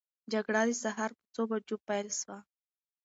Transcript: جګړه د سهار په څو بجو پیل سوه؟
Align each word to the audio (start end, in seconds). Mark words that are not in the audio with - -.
جګړه 0.31 0.61
د 0.67 0.71
سهار 0.83 1.11
په 1.17 1.23
څو 1.33 1.41
بجو 1.49 1.77
پیل 1.87 2.07
سوه؟ 2.19 2.37